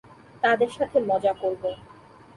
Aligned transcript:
তাদের 0.43 0.69
সাথে 0.69 0.97
মজা 1.01 1.33
করবো। 1.33 1.69